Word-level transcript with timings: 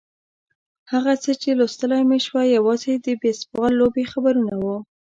هغه 0.91 1.13
څه 1.23 1.31
چې 1.41 1.49
لوستلای 1.59 2.03
مې 2.09 2.19
شوای 2.25 2.47
یوازې 2.57 2.93
د 2.97 3.07
بېسبال 3.21 3.71
لوبې 3.79 4.03
خبرونه 4.11 4.53
وو. 4.63 4.77